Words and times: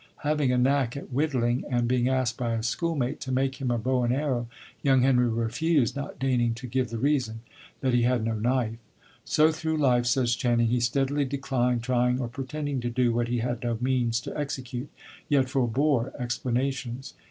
Having 0.23 0.51
a 0.51 0.57
knack 0.57 0.97
at 0.97 1.13
whittling, 1.13 1.63
and 1.69 1.87
being 1.87 2.09
asked 2.09 2.35
by 2.35 2.55
a 2.55 2.63
schoolmate 2.63 3.19
to 3.19 3.31
make 3.31 3.57
him 3.61 3.69
a 3.69 3.77
bow 3.77 4.01
and 4.01 4.11
arrow, 4.11 4.47
young 4.81 5.01
Henry 5.03 5.27
refused, 5.29 5.95
not 5.95 6.17
deigning 6.17 6.55
to 6.55 6.65
give 6.65 6.89
the 6.89 6.97
reason, 6.97 7.41
that 7.81 7.93
he 7.93 8.01
had 8.01 8.25
no 8.25 8.33
knife. 8.33 8.79
"So 9.25 9.51
through 9.51 9.77
life," 9.77 10.07
says 10.07 10.35
Channing, 10.35 10.69
"he 10.69 10.79
steadily 10.79 11.25
declined 11.25 11.83
trying 11.83 12.19
or 12.19 12.29
pretending 12.29 12.79
to 12.79 12.89
do 12.89 13.13
what 13.13 13.27
he 13.27 13.41
had 13.45 13.61
no 13.61 13.77
means 13.79 14.19
to 14.21 14.35
execute, 14.35 14.89
yet 15.29 15.49
forbore 15.51 16.11
explanations." 16.17 17.13